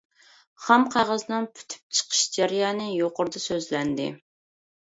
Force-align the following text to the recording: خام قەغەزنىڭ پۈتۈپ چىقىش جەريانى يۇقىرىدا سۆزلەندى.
خام 0.67 0.85
قەغەزنىڭ 0.95 1.45
پۈتۈپ 1.59 1.95
چىقىش 1.99 2.23
جەريانى 2.39 2.89
يۇقىرىدا 2.95 3.45
سۆزلەندى. 3.47 4.13